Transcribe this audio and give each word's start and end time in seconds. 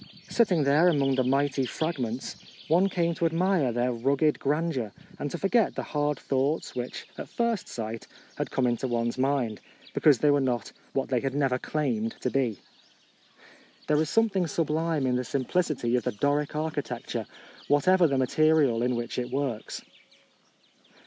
Sitting 0.29 0.63
there 0.63 0.87
among 0.87 1.13
the 1.13 1.23
mighty 1.23 1.63
fragments, 1.63 2.35
one 2.69 2.89
came 2.89 3.13
to 3.13 3.27
admire 3.27 3.71
their 3.71 3.93
rugged 3.93 4.39
grand 4.39 4.75
eur 4.75 4.91
and 5.19 5.29
to 5.29 5.37
forget 5.37 5.75
the 5.75 5.83
hard 5.83 6.17
thoughts 6.17 6.73
which, 6.75 7.05
at 7.19 7.29
first 7.29 7.67
sight, 7.67 8.07
had 8.35 8.49
come 8.49 8.65
into 8.65 8.87
one's 8.87 9.19
mind, 9.19 9.61
because 9.93 10.17
they 10.17 10.31
were 10.31 10.41
not 10.41 10.71
what 10.93 11.09
they 11.09 11.19
had 11.19 11.35
never 11.35 11.59
claimed 11.59 12.15
to 12.21 12.31
be. 12.31 12.57
There 13.85 14.01
is 14.01 14.09
something 14.09 14.47
sublime 14.47 15.05
in 15.05 15.17
the 15.17 15.23
simplicity 15.23 15.95
of 15.95 16.03
the 16.03 16.13
Doric 16.13 16.55
architecture, 16.55 17.27
whatever 17.67 18.07
the 18.07 18.17
material 18.17 18.81
in 18.81 18.95
which 18.95 19.19
it 19.19 19.29
works. 19.29 19.83